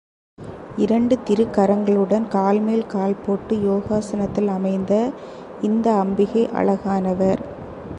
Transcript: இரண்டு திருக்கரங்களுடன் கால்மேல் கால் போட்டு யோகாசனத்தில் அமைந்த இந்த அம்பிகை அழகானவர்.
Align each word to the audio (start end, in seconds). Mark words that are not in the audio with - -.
இரண்டு 0.75 1.17
திருக்கரங்களுடன் 1.27 2.25
கால்மேல் 2.27 2.85
கால் 2.85 3.21
போட்டு 3.25 3.61
யோகாசனத்தில் 3.61 4.47
அமைந்த 4.47 4.93
இந்த 5.61 5.93
அம்பிகை 5.95 6.49
அழகானவர். 6.53 7.41